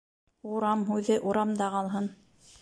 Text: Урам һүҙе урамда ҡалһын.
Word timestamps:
Урам 0.53 0.81
һүҙе 0.87 1.19
урамда 1.33 1.69
ҡалһын. 1.77 2.09